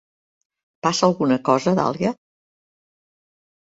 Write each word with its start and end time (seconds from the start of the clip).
Passa 0.87 1.03
alguna 1.09 1.39
cosa, 1.49 1.75
Dahlia? 1.81 2.15